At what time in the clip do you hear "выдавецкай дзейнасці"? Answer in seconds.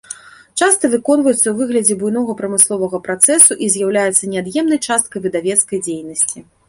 5.27-6.37